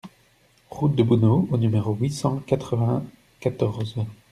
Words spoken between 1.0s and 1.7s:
Bouneau au